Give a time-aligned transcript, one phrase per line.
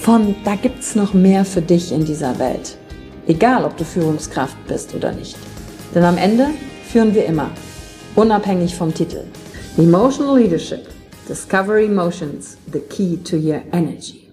[0.00, 2.76] von da gibt's noch mehr für dich in dieser Welt.
[3.26, 5.36] Egal, ob du Führungskraft bist oder nicht.
[5.94, 6.48] Denn am Ende
[6.90, 7.50] führen wir immer,
[8.14, 9.24] unabhängig vom Titel.
[9.76, 10.88] Emotional Leadership.
[11.28, 14.27] Discover Emotions, the key to your energy.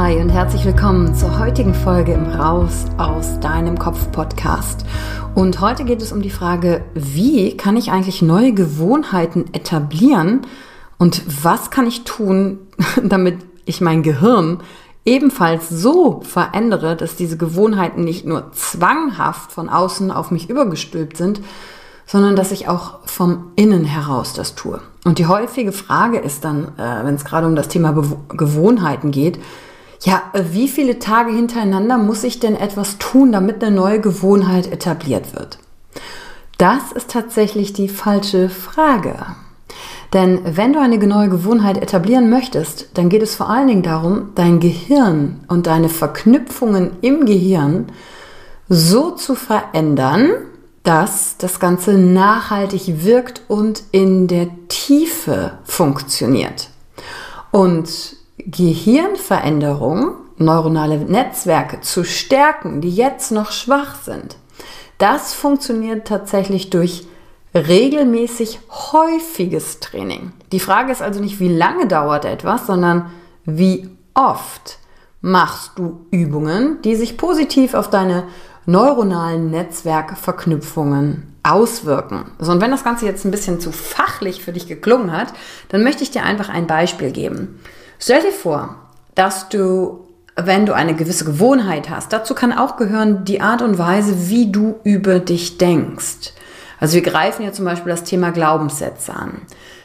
[0.00, 4.84] Hi und herzlich willkommen zur heutigen Folge im Raus aus deinem Kopf Podcast.
[5.34, 10.42] Und heute geht es um die Frage, wie kann ich eigentlich neue Gewohnheiten etablieren
[10.98, 12.60] und was kann ich tun,
[13.02, 14.60] damit ich mein Gehirn
[15.04, 21.40] ebenfalls so verändere, dass diese Gewohnheiten nicht nur zwanghaft von außen auf mich übergestülpt sind,
[22.06, 24.80] sondern dass ich auch vom Innen heraus das tue.
[25.04, 29.40] Und die häufige Frage ist dann, äh, wenn es gerade um das Thema Gewohnheiten geht,
[30.00, 35.34] ja, wie viele Tage hintereinander muss ich denn etwas tun, damit eine neue Gewohnheit etabliert
[35.34, 35.58] wird?
[36.56, 39.14] Das ist tatsächlich die falsche Frage.
[40.12, 44.30] Denn wenn du eine neue Gewohnheit etablieren möchtest, dann geht es vor allen Dingen darum,
[44.34, 47.86] dein Gehirn und deine Verknüpfungen im Gehirn
[48.68, 50.30] so zu verändern,
[50.82, 56.70] dass das Ganze nachhaltig wirkt und in der Tiefe funktioniert.
[57.50, 58.17] Und
[58.50, 64.36] Gehirnveränderung, neuronale Netzwerke zu stärken, die jetzt noch schwach sind,
[64.96, 67.06] das funktioniert tatsächlich durch
[67.54, 70.32] regelmäßig häufiges Training.
[70.52, 73.10] Die Frage ist also nicht, wie lange dauert etwas, sondern
[73.44, 74.78] wie oft
[75.20, 78.24] machst du Übungen, die sich positiv auf deine
[78.66, 82.30] neuronalen Netzwerkverknüpfungen auswirken.
[82.38, 85.32] So, und wenn das Ganze jetzt ein bisschen zu fachlich für dich geklungen hat,
[85.68, 87.60] dann möchte ich dir einfach ein Beispiel geben.
[87.98, 88.76] Stell dir vor,
[89.14, 93.78] dass du, wenn du eine gewisse Gewohnheit hast, dazu kann auch gehören die Art und
[93.78, 96.32] Weise, wie du über dich denkst.
[96.80, 99.40] Also wir greifen ja zum Beispiel das Thema Glaubenssätze an.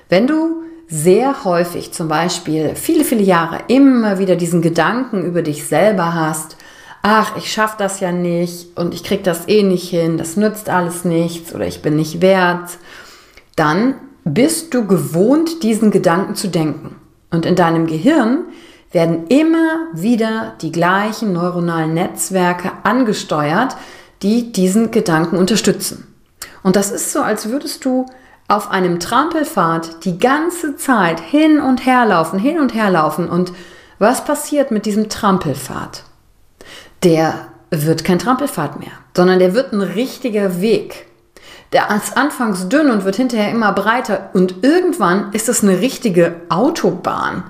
[0.10, 5.66] Wenn du sehr häufig zum Beispiel viele, viele Jahre immer wieder diesen Gedanken über dich
[5.66, 6.56] selber hast,
[7.02, 10.70] ach, ich schaffe das ja nicht und ich krieg das eh nicht hin, das nützt
[10.70, 12.78] alles nichts oder ich bin nicht wert,
[13.56, 16.96] dann bist du gewohnt, diesen Gedanken zu denken.
[17.34, 18.46] Und in deinem Gehirn
[18.92, 23.76] werden immer wieder die gleichen neuronalen Netzwerke angesteuert,
[24.22, 26.16] die diesen Gedanken unterstützen.
[26.62, 28.06] Und das ist so, als würdest du
[28.48, 33.28] auf einem Trampelpfad die ganze Zeit hin und her laufen, hin und her laufen.
[33.28, 33.52] Und
[33.98, 36.04] was passiert mit diesem Trampelpfad?
[37.02, 41.08] Der wird kein Trampelpfad mehr, sondern der wird ein richtiger Weg.
[41.74, 46.36] Der ist anfangs dünn und wird hinterher immer breiter und irgendwann ist es eine richtige
[46.50, 47.44] Autobahn,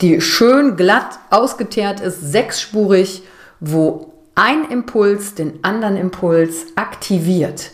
[0.00, 3.22] die schön glatt ausgeteert ist, sechsspurig,
[3.60, 7.72] wo ein Impuls den anderen Impuls aktiviert.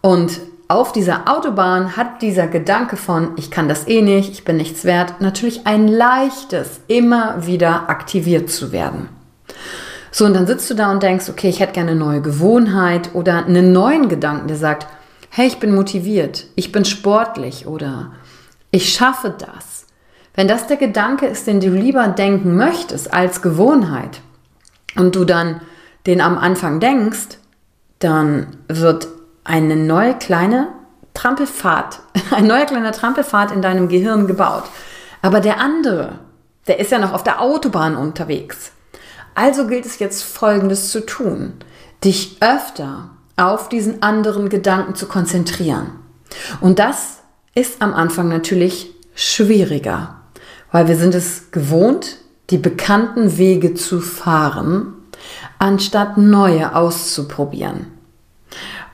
[0.00, 4.56] Und auf dieser Autobahn hat dieser Gedanke von, ich kann das eh nicht, ich bin
[4.56, 9.10] nichts wert, natürlich ein leichtes, immer wieder aktiviert zu werden.
[10.10, 13.10] So, und dann sitzt du da und denkst, okay, ich hätte gerne eine neue Gewohnheit
[13.14, 14.86] oder einen neuen Gedanken, der sagt,
[15.38, 18.10] hey, ich bin motiviert, ich bin sportlich oder
[18.72, 19.86] ich schaffe das.
[20.34, 24.20] Wenn das der Gedanke ist, den du lieber denken möchtest als Gewohnheit
[24.96, 25.60] und du dann
[26.08, 27.38] den am Anfang denkst,
[28.00, 29.06] dann wird
[29.44, 30.72] eine neue kleine
[31.14, 32.00] Trampelfahrt,
[32.32, 34.64] ein neuer kleiner Trampelfahrt in deinem Gehirn gebaut.
[35.22, 36.18] Aber der andere,
[36.66, 38.72] Der ist ja noch auf der Autobahn unterwegs.
[39.36, 41.52] Also gilt es jetzt Folgendes zu tun.
[42.02, 45.90] Dich öfter auf diesen anderen Gedanken zu konzentrieren.
[46.60, 47.18] Und das
[47.54, 50.16] ist am Anfang natürlich schwieriger,
[50.70, 52.18] weil wir sind es gewohnt,
[52.50, 54.94] die bekannten Wege zu fahren,
[55.58, 57.86] anstatt neue auszuprobieren.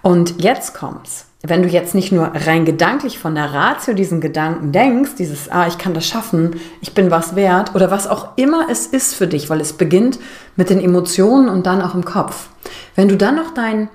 [0.03, 1.27] Und jetzt kommt's.
[1.47, 5.67] Wenn du jetzt nicht nur rein gedanklich von der Ratio diesen Gedanken denkst, dieses, ah,
[5.67, 9.27] ich kann das schaffen, ich bin was wert oder was auch immer es ist für
[9.27, 10.19] dich, weil es beginnt
[10.57, 12.49] mit den Emotionen und dann auch im Kopf.
[12.97, 13.91] Wenn du dann noch dein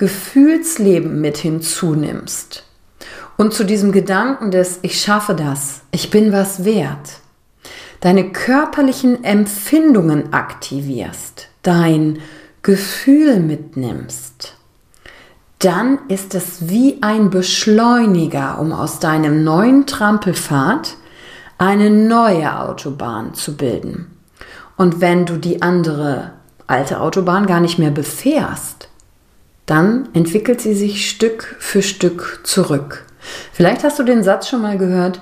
[0.00, 2.64] Gefühlsleben mit hinzunimmst
[3.36, 7.18] und zu diesem Gedanken des Ich schaffe das, ich bin was wert,
[8.00, 12.18] deine körperlichen Empfindungen aktivierst, dein
[12.62, 14.56] Gefühl mitnimmst,
[15.58, 20.96] dann ist es wie ein Beschleuniger, um aus deinem neuen Trampelpfad
[21.58, 24.18] eine neue Autobahn zu bilden.
[24.78, 26.32] Und wenn du die andere
[26.66, 28.89] alte Autobahn gar nicht mehr befährst,
[29.70, 33.06] dann entwickelt sie sich Stück für Stück zurück.
[33.52, 35.20] Vielleicht hast du den Satz schon mal gehört,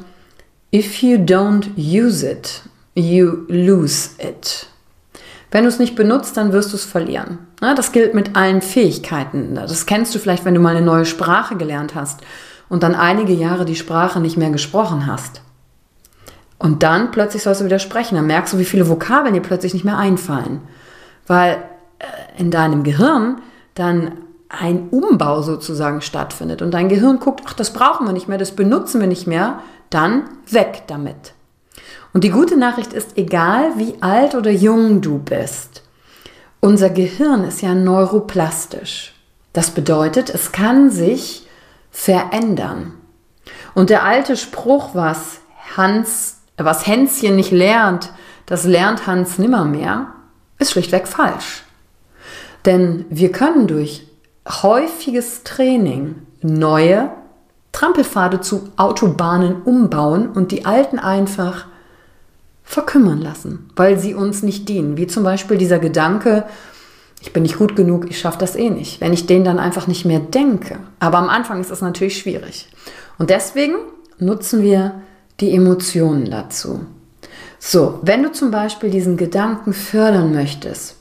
[0.75, 2.63] If you don't use it,
[2.95, 4.67] you lose it.
[5.51, 7.39] Wenn du es nicht benutzt, dann wirst du es verlieren.
[7.61, 9.55] Das gilt mit allen Fähigkeiten.
[9.55, 12.21] Das kennst du vielleicht, wenn du mal eine neue Sprache gelernt hast
[12.71, 15.43] und dann einige Jahre die Sprache nicht mehr gesprochen hast.
[16.59, 18.17] Und dann plötzlich sollst du wieder sprechen.
[18.17, 20.61] Dann merkst du, wie viele Vokabeln dir plötzlich nicht mehr einfallen.
[21.27, 21.63] Weil
[21.99, 23.41] äh, in deinem Gehirn
[23.75, 24.13] dann
[24.49, 28.53] ein Umbau sozusagen stattfindet und dein Gehirn guckt, ach, das brauchen wir nicht mehr, das
[28.53, 29.61] benutzen wir nicht mehr,
[29.91, 31.35] dann weg damit.
[32.15, 35.83] Und die gute Nachricht ist, egal wie alt oder jung du bist,
[36.61, 39.15] unser Gehirn ist ja neuroplastisch.
[39.53, 41.47] Das bedeutet, es kann sich
[41.91, 42.95] verändern.
[43.75, 45.41] Und der alte Spruch, was
[45.77, 48.11] Hans, was Hänschen nicht lernt,
[48.47, 50.09] das lernt Hans nimmermehr,
[50.59, 51.63] ist schlichtweg falsch.
[52.65, 54.08] Denn wir können durch
[54.49, 57.11] häufiges Training neue
[57.73, 61.67] Trampelpfade zu Autobahnen umbauen und die alten einfach
[62.65, 64.97] verkümmern lassen, weil sie uns nicht dienen.
[64.97, 66.45] Wie zum Beispiel dieser Gedanke,
[67.21, 69.01] ich bin nicht gut genug, ich schaffe das eh nicht.
[69.01, 70.79] Wenn ich den dann einfach nicht mehr denke.
[71.01, 72.69] Aber am Anfang ist das natürlich schwierig.
[73.19, 73.75] Und deswegen
[74.19, 75.03] nutzen wir
[75.41, 76.85] die Emotionen dazu.
[77.59, 80.97] So, wenn du zum Beispiel diesen Gedanken fördern möchtest,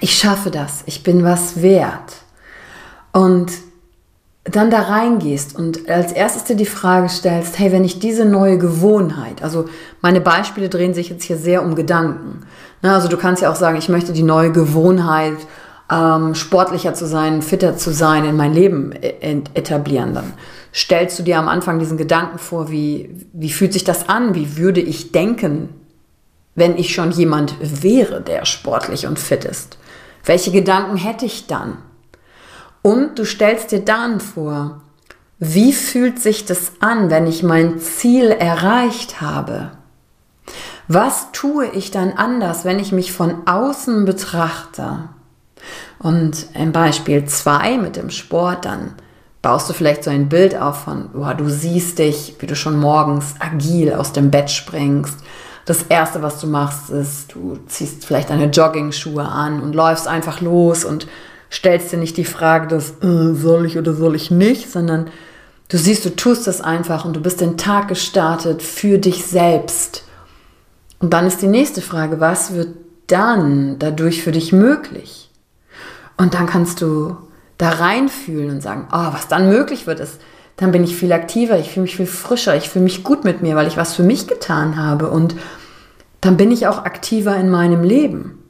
[0.00, 2.23] ich schaffe das, ich bin was wert,
[3.14, 3.52] und
[4.42, 8.58] dann da reingehst und als erstes dir die Frage stellst, hey, wenn ich diese neue
[8.58, 9.66] Gewohnheit, also
[10.02, 12.40] meine Beispiele drehen sich jetzt hier sehr um Gedanken.
[12.82, 15.38] Ne, also du kannst ja auch sagen, ich möchte die neue Gewohnheit,
[15.90, 20.12] ähm, sportlicher zu sein, fitter zu sein, in mein Leben e-, etablieren.
[20.12, 20.34] Dann
[20.74, 24.34] stellst du dir am Anfang diesen Gedanken vor, wie, wie fühlt sich das an?
[24.34, 25.68] Wie würde ich denken,
[26.54, 29.78] wenn ich schon jemand wäre, der sportlich und fit ist?
[30.24, 31.78] Welche Gedanken hätte ich dann?
[32.86, 34.82] Und du stellst dir dann vor,
[35.38, 39.70] wie fühlt sich das an, wenn ich mein Ziel erreicht habe?
[40.86, 45.08] Was tue ich dann anders, wenn ich mich von außen betrachte?
[45.98, 48.92] Und im Beispiel 2 mit dem Sport, dann
[49.40, 52.78] baust du vielleicht so ein Bild auf von, boah, du siehst dich, wie du schon
[52.78, 55.20] morgens agil aus dem Bett springst.
[55.64, 60.42] Das erste, was du machst, ist, du ziehst vielleicht deine Jogging-Schuhe an und läufst einfach
[60.42, 61.06] los und
[61.54, 65.08] stellst dir nicht die Frage, dass äh, soll ich oder soll ich nicht, sondern
[65.68, 70.04] du siehst, du tust das einfach und du bist den Tag gestartet für dich selbst.
[70.98, 72.74] Und dann ist die nächste Frage, was wird
[73.06, 75.30] dann dadurch für dich möglich?
[76.16, 77.16] Und dann kannst du
[77.58, 80.20] da reinfühlen und sagen, oh, was dann möglich wird, ist,
[80.56, 83.42] dann bin ich viel aktiver, ich fühle mich viel frischer, ich fühle mich gut mit
[83.42, 85.34] mir, weil ich was für mich getan habe und
[86.20, 88.43] dann bin ich auch aktiver in meinem Leben.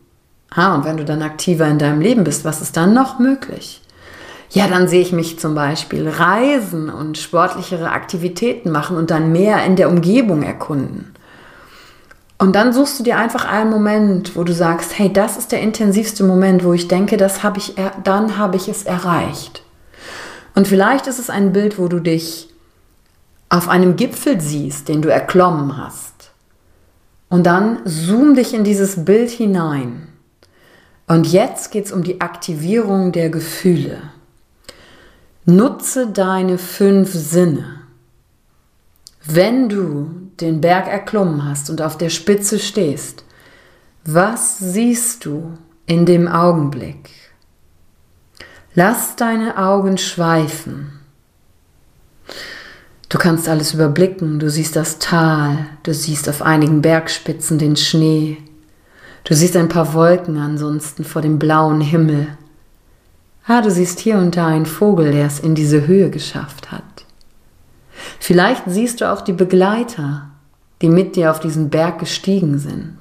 [0.54, 3.82] Ah, und wenn du dann aktiver in deinem Leben bist, was ist dann noch möglich?
[4.50, 9.64] Ja, dann sehe ich mich zum Beispiel reisen und sportlichere Aktivitäten machen und dann mehr
[9.64, 11.12] in der Umgebung erkunden.
[12.38, 15.60] Und dann suchst du dir einfach einen Moment, wo du sagst, hey, das ist der
[15.60, 19.62] intensivste Moment, wo ich denke, das habe ich, dann habe ich es erreicht.
[20.54, 22.48] Und vielleicht ist es ein Bild, wo du dich
[23.48, 26.30] auf einem Gipfel siehst, den du erklommen hast.
[27.28, 30.13] Und dann zoom dich in dieses Bild hinein
[31.06, 33.98] und jetzt geht es um die Aktivierung der Gefühle.
[35.44, 37.82] Nutze deine fünf Sinne.
[39.26, 43.24] Wenn du den Berg erklommen hast und auf der Spitze stehst,
[44.04, 47.10] was siehst du in dem Augenblick?
[48.74, 51.00] Lass deine Augen schweifen.
[53.08, 58.38] Du kannst alles überblicken, du siehst das Tal, du siehst auf einigen Bergspitzen den Schnee,
[59.24, 62.28] du siehst ein paar Wolken ansonsten vor dem blauen Himmel.
[63.46, 66.82] Ah, du siehst hier und da einen Vogel, der es in diese Höhe geschafft hat.
[68.18, 70.30] Vielleicht siehst du auch die Begleiter,
[70.80, 72.96] die mit dir auf diesen Berg gestiegen sind.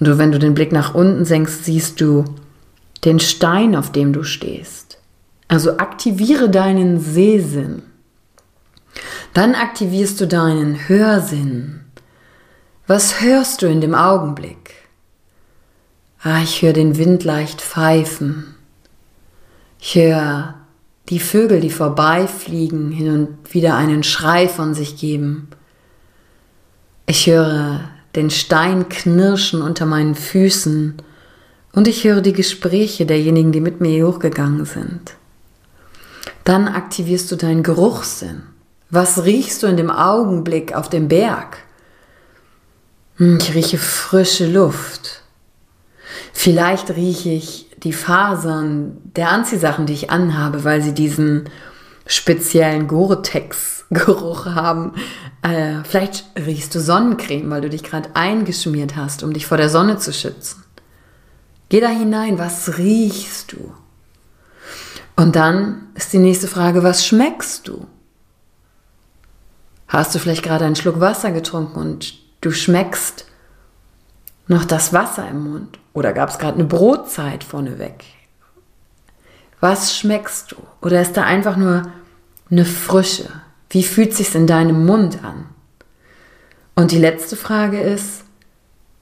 [0.00, 2.24] Und wenn du den Blick nach unten senkst, siehst du
[3.04, 4.98] den Stein, auf dem du stehst.
[5.48, 7.82] Also aktiviere deinen Sehsinn.
[9.34, 11.81] Dann aktivierst du deinen Hörsinn.
[12.94, 14.74] Was hörst du in dem Augenblick?
[16.22, 18.54] Ah, ich höre den Wind leicht pfeifen.
[19.80, 20.56] Ich höre
[21.08, 25.48] die Vögel, die vorbeifliegen, hin und wieder einen Schrei von sich geben.
[27.06, 27.80] Ich höre
[28.14, 30.96] den Stein knirschen unter meinen Füßen
[31.72, 35.14] und ich höre die Gespräche derjenigen, die mit mir hochgegangen sind.
[36.44, 38.42] Dann aktivierst du deinen Geruchssinn.
[38.90, 41.56] Was riechst du in dem Augenblick auf dem Berg?
[43.16, 45.22] Hm, ich rieche frische Luft.
[46.32, 51.48] Vielleicht rieche ich die Fasern der Anziehsachen, die ich anhabe, weil sie diesen
[52.06, 54.94] speziellen Gore-Tex-Geruch haben.
[55.42, 59.68] Äh, vielleicht riechst du Sonnencreme, weil du dich gerade eingeschmiert hast, um dich vor der
[59.68, 60.64] Sonne zu schützen.
[61.68, 63.72] Geh da hinein, was riechst du?
[65.16, 67.86] Und dann ist die nächste Frage, was schmeckst du?
[69.88, 73.24] Hast du vielleicht gerade einen Schluck Wasser getrunken und du schmeckst
[74.48, 75.78] noch das Wasser im Mund?
[75.94, 78.04] Oder gab es gerade eine Brotzeit vorneweg?
[79.60, 80.56] Was schmeckst du?
[80.82, 81.90] Oder ist da einfach nur
[82.50, 83.30] eine Frische?
[83.70, 85.46] Wie fühlt sich's in deinem Mund an?
[86.74, 88.24] Und die letzte Frage ist,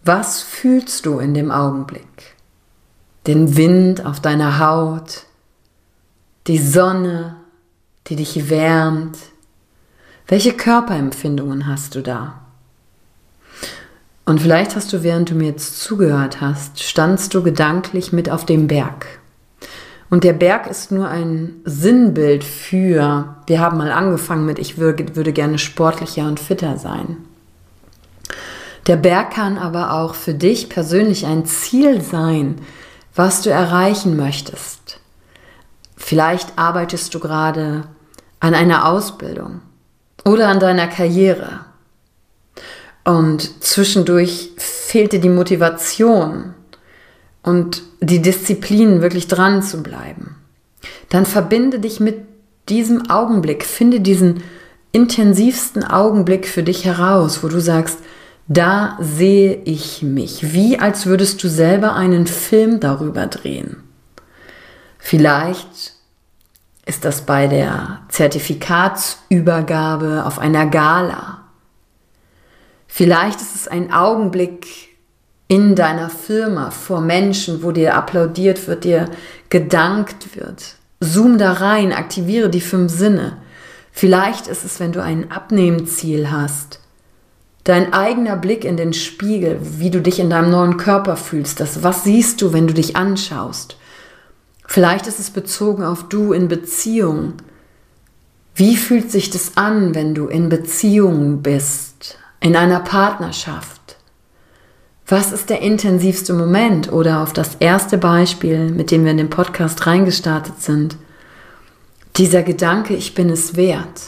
[0.05, 2.37] was fühlst du in dem Augenblick?
[3.27, 5.25] Den Wind auf deiner Haut,
[6.47, 7.37] die Sonne,
[8.07, 9.19] die dich wärmt,
[10.27, 12.40] welche Körperempfindungen hast du da?
[14.31, 18.47] Und vielleicht hast du, während du mir jetzt zugehört hast, standst du gedanklich mit auf
[18.47, 19.09] dem Berg.
[20.09, 25.17] Und der Berg ist nur ein Sinnbild für, wir haben mal angefangen mit, ich würde,
[25.17, 27.17] würde gerne sportlicher und fitter sein.
[28.87, 32.61] Der Berg kann aber auch für dich persönlich ein Ziel sein,
[33.17, 35.01] was du erreichen möchtest.
[35.97, 37.83] Vielleicht arbeitest du gerade
[38.39, 39.61] an einer Ausbildung
[40.25, 41.70] oder an deiner Karriere.
[43.05, 46.55] Und zwischendurch fehlte die Motivation
[47.43, 50.37] und die Disziplin, wirklich dran zu bleiben.
[51.09, 52.19] Dann verbinde dich mit
[52.69, 54.43] diesem Augenblick, finde diesen
[54.93, 57.99] intensivsten Augenblick für dich heraus, wo du sagst,
[58.49, 63.79] da sehe ich mich, wie als würdest du selber einen Film darüber drehen.
[64.99, 65.95] Vielleicht
[66.85, 71.40] ist das bei der Zertifikatsübergabe auf einer Gala.
[72.93, 74.67] Vielleicht ist es ein Augenblick
[75.47, 79.09] in deiner Firma vor Menschen, wo dir applaudiert wird, dir
[79.49, 80.75] gedankt wird.
[80.99, 83.39] Zoom da rein, aktiviere die fünf Sinne.
[83.93, 86.81] Vielleicht ist es, wenn du ein Abnehmziel hast,
[87.65, 91.83] dein eigener Blick in den Spiegel, wie du dich in deinem neuen Körper fühlst, das,
[91.83, 93.77] was siehst du, wenn du dich anschaust.
[94.67, 97.35] Vielleicht ist es bezogen auf du in Beziehung.
[98.55, 103.81] Wie fühlt sich das an, wenn du in Beziehung bist, in einer Partnerschaft?
[105.07, 106.93] Was ist der intensivste Moment?
[106.93, 110.97] Oder auf das erste Beispiel, mit dem wir in den Podcast reingestartet sind,
[112.17, 114.01] dieser Gedanke, ich bin es wert.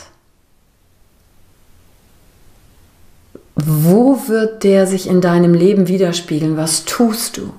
[3.55, 6.57] Wo wird der sich in deinem Leben widerspiegeln?
[6.57, 7.53] Was tust du?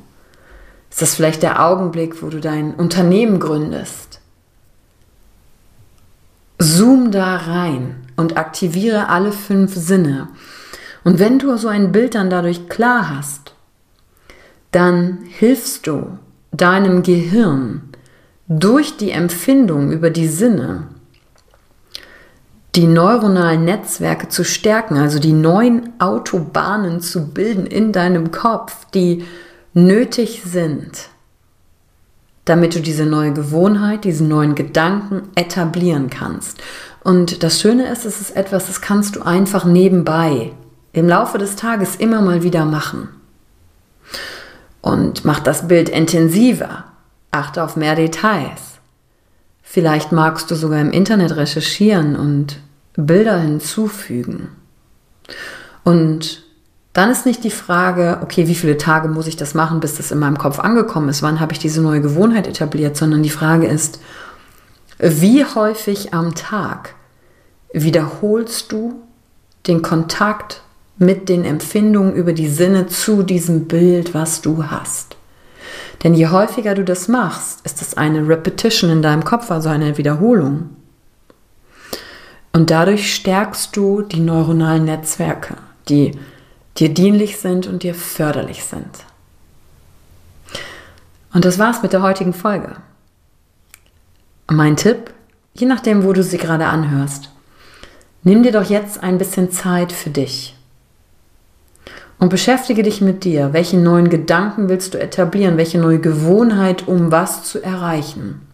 [0.90, 4.20] Ist das vielleicht der Augenblick, wo du dein Unternehmen gründest?
[6.60, 10.30] Zoom da rein und aktiviere alle fünf Sinne.
[11.04, 13.54] Und wenn du so ein Bild dann dadurch klar hast,
[14.72, 16.18] dann hilfst du
[16.52, 17.90] deinem Gehirn
[18.48, 20.88] durch die Empfindung über die Sinne
[22.76, 29.26] die neuronalen Netzwerke zu stärken, also die neuen Autobahnen zu bilden in deinem Kopf, die
[29.76, 31.10] nötig sind,
[32.46, 36.64] damit du diese neue Gewohnheit, diesen neuen Gedanken etablieren kannst.
[37.04, 40.52] Und das Schöne ist, es ist etwas, das kannst du einfach nebenbei
[40.94, 43.10] im Laufe des Tages immer mal wieder machen.
[44.82, 46.86] Und mach das Bild intensiver.
[47.32, 48.62] Achte auf mehr Details.
[49.64, 52.60] Vielleicht magst du sogar im Internet recherchieren und
[52.96, 54.50] Bilder hinzufügen.
[55.84, 56.44] Und
[56.94, 60.12] dann ist nicht die Frage, okay, wie viele Tage muss ich das machen, bis das
[60.12, 63.66] in meinem Kopf angekommen ist, wann habe ich diese neue Gewohnheit etabliert, sondern die Frage
[63.66, 64.00] ist,
[65.00, 66.94] wie häufig am Tag
[67.74, 69.02] wiederholst du
[69.66, 70.62] den Kontakt
[70.98, 75.18] mit den Empfindungen über die Sinne zu diesem Bild, was du hast.
[76.04, 79.98] Denn je häufiger du das machst, ist es eine Repetition in deinem Kopf, also eine
[79.98, 80.70] Wiederholung.
[82.52, 85.56] Und dadurch stärkst du die neuronalen Netzwerke,
[85.90, 86.12] die
[86.78, 89.06] dir dienlich sind und dir förderlich sind.
[91.34, 92.76] Und das war's mit der heutigen Folge.
[94.48, 95.12] Mein Tipp,
[95.54, 97.32] je nachdem, wo du sie gerade anhörst,
[98.24, 100.56] nimm dir doch jetzt ein bisschen Zeit für dich.
[102.24, 103.52] Und beschäftige dich mit dir.
[103.52, 105.58] Welche neuen Gedanken willst du etablieren?
[105.58, 108.48] Welche neue Gewohnheit, um was zu erreichen?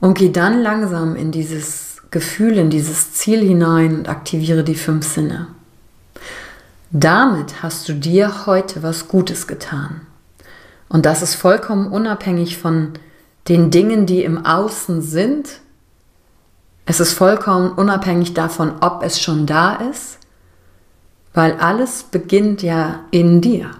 [0.00, 5.06] Und geh dann langsam in dieses Gefühl, in dieses Ziel hinein und aktiviere die fünf
[5.06, 5.48] Sinne.
[6.90, 10.00] Damit hast du dir heute was Gutes getan.
[10.88, 12.94] Und das ist vollkommen unabhängig von
[13.48, 15.60] den Dingen, die im Außen sind.
[16.86, 20.16] Es ist vollkommen unabhängig davon, ob es schon da ist,
[21.36, 23.70] weil alles beginnt ja in dir.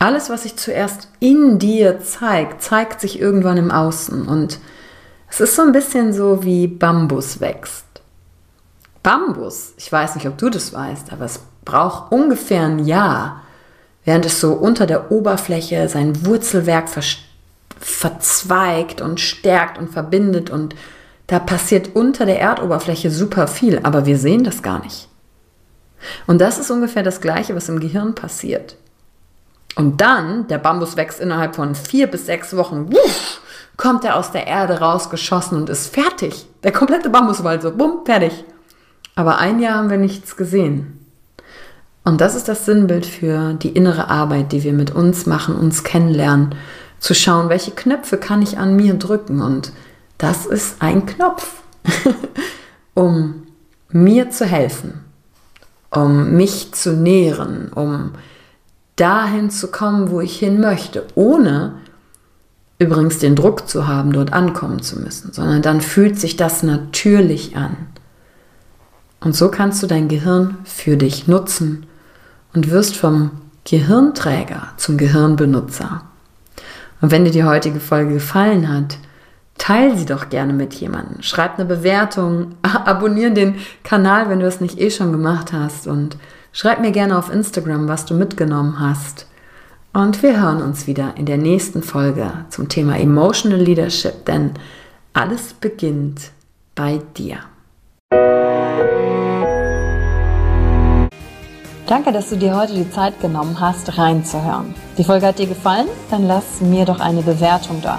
[0.00, 4.26] Alles, was sich zuerst in dir zeigt, zeigt sich irgendwann im Außen.
[4.26, 4.58] Und
[5.30, 7.84] es ist so ein bisschen so wie Bambus wächst.
[9.04, 13.42] Bambus, ich weiß nicht, ob du das weißt, aber es braucht ungefähr ein Jahr,
[14.04, 16.88] während es so unter der Oberfläche sein Wurzelwerk
[17.78, 20.74] verzweigt und stärkt und verbindet und
[21.28, 25.09] da passiert unter der Erdoberfläche super viel, aber wir sehen das gar nicht.
[26.26, 28.76] Und das ist ungefähr das Gleiche, was im Gehirn passiert.
[29.76, 33.40] Und dann, der Bambus wächst innerhalb von vier bis sechs Wochen, wuff,
[33.76, 36.46] kommt er aus der Erde rausgeschossen und ist fertig.
[36.62, 38.44] Der komplette Bambuswald so, bumm, fertig.
[39.14, 41.06] Aber ein Jahr haben wir nichts gesehen.
[42.04, 45.84] Und das ist das Sinnbild für die innere Arbeit, die wir mit uns machen, uns
[45.84, 46.54] kennenlernen,
[46.98, 49.40] zu schauen, welche Knöpfe kann ich an mir drücken.
[49.40, 49.72] Und
[50.18, 51.62] das ist ein Knopf,
[52.94, 53.46] um
[53.88, 55.04] mir zu helfen,
[55.90, 58.12] um mich zu nähren, um
[58.96, 61.74] dahin zu kommen, wo ich hin möchte, ohne
[62.78, 67.56] übrigens den Druck zu haben, dort ankommen zu müssen, sondern dann fühlt sich das natürlich
[67.56, 67.76] an.
[69.20, 71.86] Und so kannst du dein Gehirn für dich nutzen
[72.54, 73.32] und wirst vom
[73.64, 76.02] Gehirnträger zum Gehirnbenutzer.
[77.02, 78.98] Und wenn dir die heutige Folge gefallen hat,
[79.60, 81.22] teile sie doch gerne mit jemandem.
[81.22, 86.16] Schreib eine Bewertung, abonniere den Kanal, wenn du es nicht eh schon gemacht hast und
[86.52, 89.26] schreib mir gerne auf Instagram, was du mitgenommen hast.
[89.92, 94.52] Und wir hören uns wieder in der nächsten Folge zum Thema Emotional Leadership, denn
[95.12, 96.30] alles beginnt
[96.74, 97.38] bei dir.
[101.86, 104.74] Danke, dass du dir heute die Zeit genommen hast, reinzuhören.
[104.96, 105.88] Die Folge hat dir gefallen?
[106.08, 107.98] Dann lass mir doch eine Bewertung da.